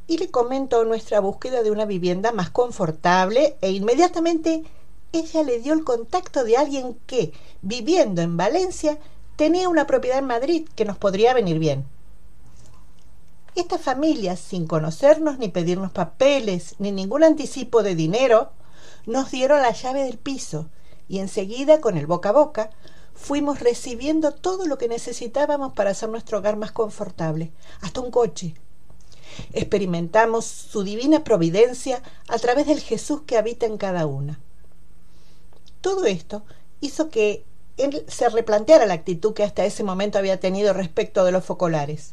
[0.08, 4.64] y le comentó nuestra búsqueda de una vivienda más confortable e inmediatamente
[5.12, 7.32] ella le dio el contacto de alguien que,
[7.62, 8.98] viviendo en Valencia,
[9.36, 11.86] tenía una propiedad en Madrid que nos podría venir bien.
[13.54, 18.50] Esta familia, sin conocernos ni pedirnos papeles ni ningún anticipo de dinero,
[19.06, 20.68] nos dieron la llave del piso
[21.06, 22.70] y enseguida, con el boca a boca,
[23.14, 28.54] fuimos recibiendo todo lo que necesitábamos para hacer nuestro hogar más confortable, hasta un coche.
[29.52, 34.40] Experimentamos su divina providencia a través del Jesús que habita en cada una.
[35.80, 36.44] Todo esto
[36.80, 37.44] hizo que
[37.76, 42.12] él se replanteara la actitud que hasta ese momento había tenido respecto de los focolares.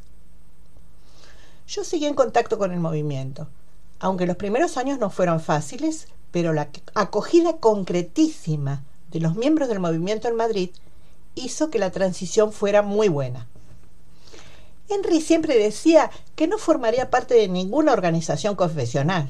[1.67, 3.47] Yo seguí en contacto con el movimiento.
[3.99, 9.80] Aunque los primeros años no fueron fáciles, pero la acogida concretísima de los miembros del
[9.80, 10.69] movimiento en Madrid
[11.34, 13.47] hizo que la transición fuera muy buena.
[14.89, 19.27] Henry siempre decía que no formaría parte de ninguna organización confesional,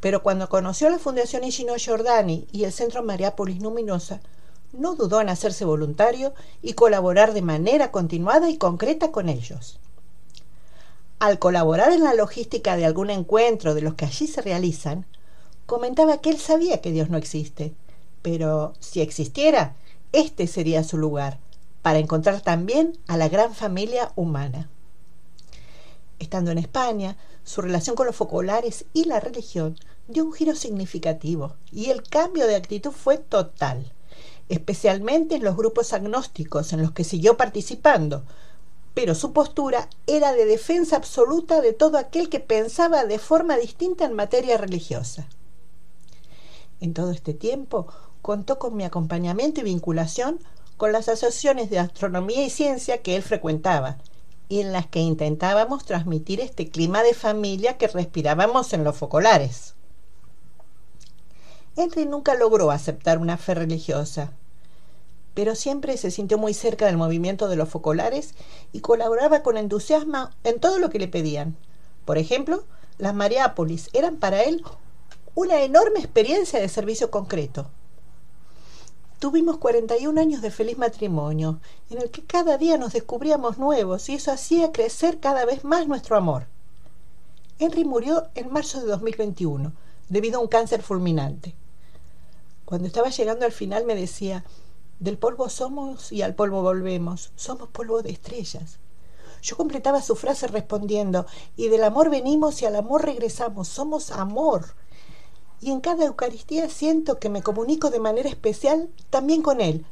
[0.00, 4.20] pero cuando conoció la Fundación Ishino Giordani y el Centro Mariápolis Luminosa,
[4.72, 9.78] no dudó en hacerse voluntario y colaborar de manera continuada y concreta con ellos.
[11.18, 15.06] Al colaborar en la logística de algún encuentro de los que allí se realizan,
[15.66, 17.74] comentaba que él sabía que Dios no existe,
[18.22, 19.74] pero si existiera,
[20.12, 21.38] este sería su lugar,
[21.82, 24.70] para encontrar también a la gran familia humana.
[26.18, 31.54] Estando en España, su relación con los focolares y la religión dio un giro significativo
[31.70, 33.92] y el cambio de actitud fue total,
[34.48, 38.24] especialmente en los grupos agnósticos en los que siguió participando,
[38.94, 44.04] pero su postura era de defensa absoluta de todo aquel que pensaba de forma distinta
[44.04, 45.28] en materia religiosa.
[46.80, 47.86] En todo este tiempo
[48.22, 50.40] contó con mi acompañamiento y vinculación
[50.76, 53.98] con las asociaciones de astronomía y ciencia que él frecuentaba
[54.48, 59.74] y en las que intentábamos transmitir este clima de familia que respirábamos en los focolares.
[61.76, 64.32] Henry nunca logró aceptar una fe religiosa,
[65.34, 68.34] pero siempre se sintió muy cerca del movimiento de los focolares
[68.72, 71.56] y colaboraba con entusiasmo en todo lo que le pedían.
[72.04, 72.64] Por ejemplo,
[72.96, 74.64] las Mariápolis eran para él
[75.36, 77.70] una enorme experiencia de servicio concreto.
[79.18, 81.58] Tuvimos 41 años de feliz matrimonio,
[81.90, 85.88] en el que cada día nos descubríamos nuevos y eso hacía crecer cada vez más
[85.88, 86.46] nuestro amor.
[87.58, 89.72] Henry murió en marzo de 2021
[90.08, 91.56] debido a un cáncer fulminante.
[92.64, 94.44] Cuando estaba llegando al final me decía,
[95.00, 98.78] del polvo somos y al polvo volvemos, somos polvo de estrellas.
[99.42, 104.74] Yo completaba su frase respondiendo, y del amor venimos y al amor regresamos, somos amor
[105.60, 109.84] y en cada Eucaristía siento que me comunico de manera especial también con Él,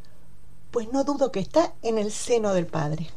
[0.71, 3.09] pues no dudo que está en el seno del Padre.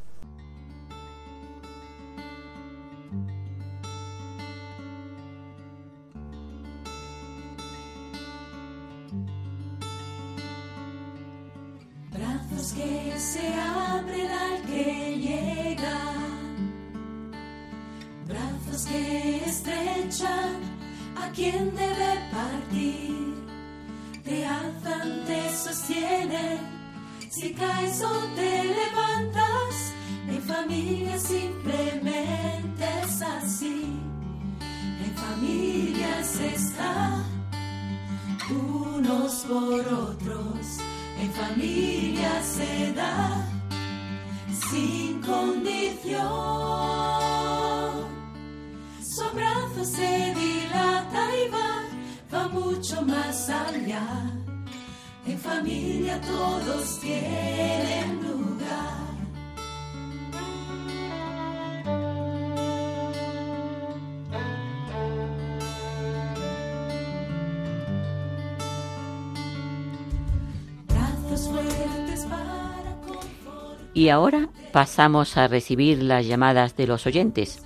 [73.99, 77.61] Y ahora pasamos a recibir las llamadas de los oyentes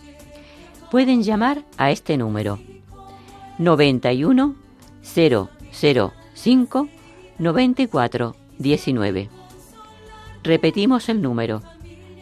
[0.89, 2.57] pueden llamar a este número
[3.59, 4.55] 91
[5.03, 6.89] 005
[7.37, 9.29] 94 19.
[10.41, 11.61] Repetimos el número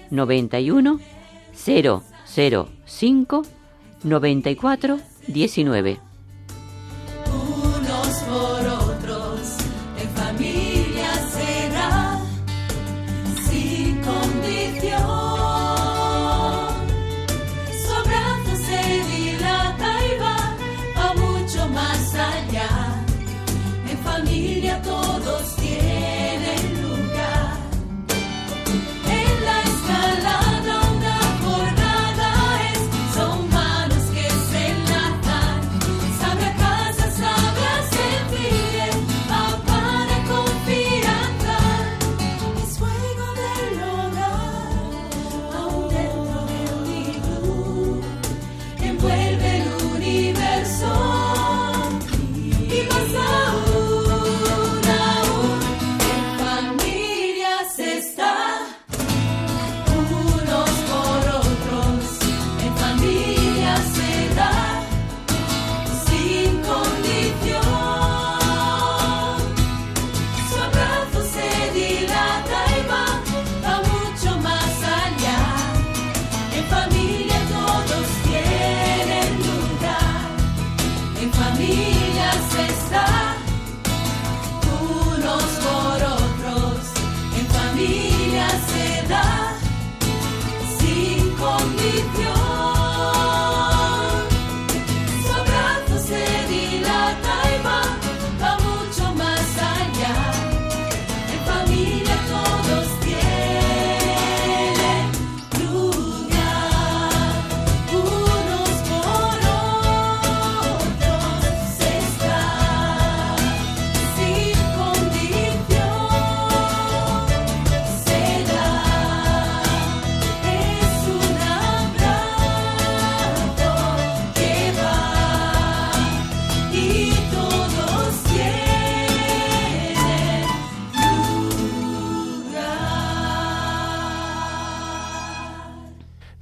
[0.10, 1.00] 91
[1.56, 3.42] 005
[4.04, 6.11] 94 19.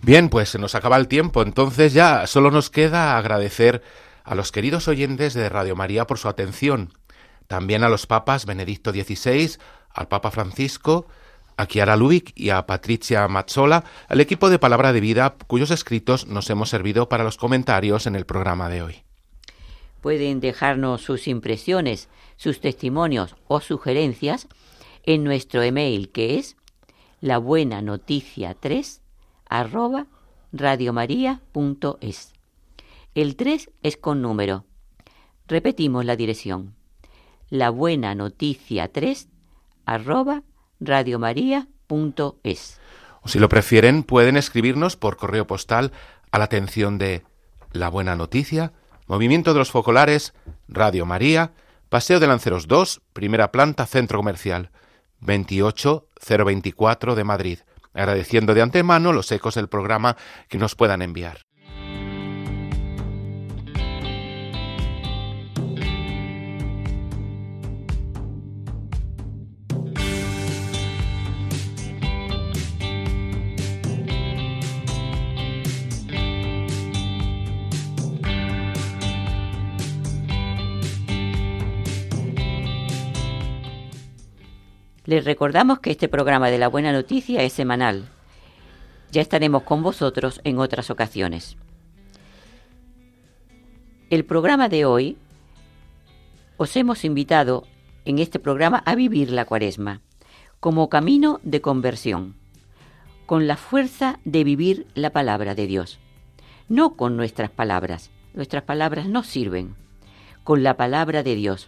[0.09, 3.83] Bien, pues se nos acaba el tiempo, entonces ya solo nos queda agradecer
[4.23, 6.91] a los queridos oyentes de Radio María por su atención,
[7.45, 9.57] también a los papas Benedicto XVI,
[9.93, 11.05] al Papa Francisco,
[11.57, 16.25] a Chiara Lubick y a Patricia Mazzola, al equipo de Palabra de Vida, cuyos escritos
[16.25, 19.03] nos hemos servido para los comentarios en el programa de hoy.
[20.01, 24.47] Pueden dejarnos sus impresiones, sus testimonios o sugerencias
[25.03, 26.57] en nuestro email que es
[27.21, 29.01] la buena noticia 3
[29.49, 30.07] arroba
[30.53, 32.33] radiomaria.es.
[33.15, 34.65] El 3 es con número.
[35.47, 36.75] Repetimos la dirección.
[37.49, 39.27] La buena noticia 3
[39.85, 40.43] arroba
[40.79, 42.79] radiomaria.es.
[43.21, 45.91] O si lo prefieren, pueden escribirnos por correo postal
[46.31, 47.23] a la atención de
[47.73, 48.71] La Buena Noticia,
[49.07, 50.33] Movimiento de los Focolares,
[50.67, 51.51] Radio María,
[51.89, 54.69] Paseo de Lanceros 2, primera planta, Centro Comercial,
[55.21, 57.59] 28024 de Madrid,
[57.93, 60.17] agradeciendo de antemano los ecos del programa
[60.47, 61.48] que nos puedan enviar.
[85.09, 88.07] Les recordamos que este programa de la Buena Noticia es semanal.
[89.11, 91.57] Ya estaremos con vosotros en otras ocasiones.
[94.11, 95.17] El programa de hoy
[96.57, 97.65] os hemos invitado
[98.05, 100.01] en este programa a vivir la cuaresma
[100.59, 102.35] como camino de conversión,
[103.25, 105.97] con la fuerza de vivir la palabra de Dios,
[106.67, 109.73] no con nuestras palabras, nuestras palabras no sirven,
[110.43, 111.67] con la palabra de Dios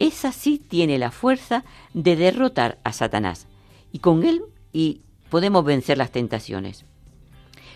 [0.00, 1.62] esa sí tiene la fuerza
[1.94, 3.46] de derrotar a Satanás
[3.92, 4.42] y con él
[4.72, 6.84] y podemos vencer las tentaciones.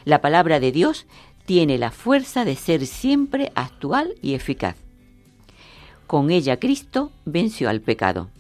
[0.05, 1.07] La palabra de Dios
[1.45, 4.77] tiene la fuerza de ser siempre actual y eficaz.
[6.07, 8.31] Con ella Cristo venció al pecado.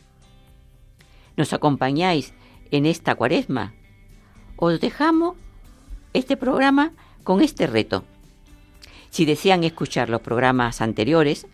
[1.36, 2.32] ¿Nos acompañáis
[2.70, 3.74] en esta cuaresma?
[4.56, 5.36] Os dejamos
[6.14, 8.04] este programa con este reto.
[9.10, 11.46] Si desean escuchar los programas anteriores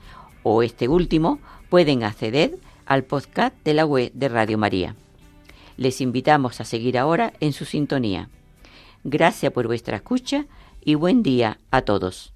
[0.43, 1.41] o este último,
[1.71, 4.97] pueden acceder al podcast de la web de Radio María.
[5.77, 8.29] Les invitamos a seguir ahora en su sintonía.
[9.05, 10.47] Gracias por vuestra escucha
[10.85, 12.35] y buen día a todos.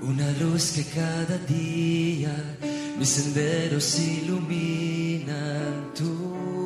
[0.00, 2.56] Una luz que cada día
[2.98, 6.65] mis senderos ilumina tú.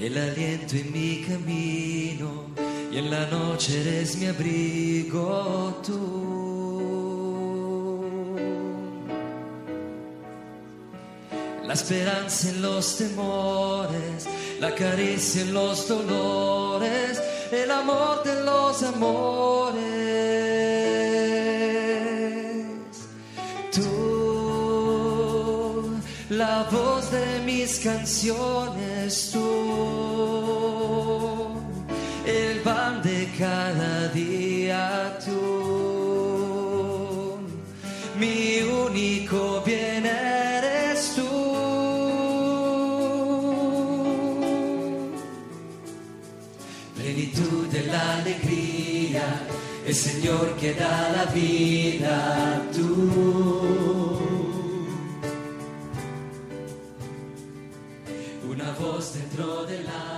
[0.00, 2.46] El aliento en mi camino
[2.92, 6.38] y en la noche eres mi abrigo tú.
[11.66, 14.28] La esperanza en los temores,
[14.60, 17.20] la caricia en los dolores,
[17.50, 19.78] el amor de los amores.
[23.74, 24.80] Tú,
[26.30, 28.97] la voz de mis canciones,
[32.26, 35.32] el pan de cada día, tú,
[38.18, 41.22] mi único bien eres tú.
[46.94, 49.22] plenitud de la alegría,
[49.86, 53.77] el Señor que da la vida, tú.
[59.38, 60.17] Voz dentro del